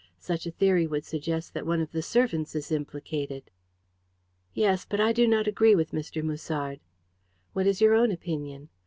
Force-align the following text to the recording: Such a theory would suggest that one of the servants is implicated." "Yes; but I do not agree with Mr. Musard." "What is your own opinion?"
Such 0.17 0.47
a 0.47 0.51
theory 0.51 0.87
would 0.87 1.05
suggest 1.05 1.53
that 1.53 1.63
one 1.67 1.79
of 1.79 1.91
the 1.91 2.01
servants 2.01 2.55
is 2.55 2.71
implicated." 2.71 3.51
"Yes; 4.51 4.83
but 4.83 4.99
I 4.99 5.13
do 5.13 5.27
not 5.27 5.45
agree 5.47 5.75
with 5.75 5.91
Mr. 5.91 6.23
Musard." 6.23 6.79
"What 7.53 7.67
is 7.67 7.81
your 7.81 7.93
own 7.93 8.11
opinion?" 8.11 8.69